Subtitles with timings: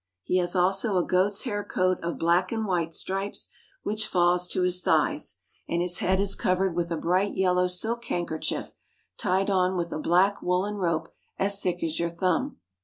[0.23, 3.49] He has also a goat's hair coat of black and white stripes
[3.83, 5.35] which falls to his thighs,
[5.69, 8.73] and his head is covered with a bright yellow silk handkerchief,
[9.19, 12.57] tied on with a black woolen rope as thick as your thumb.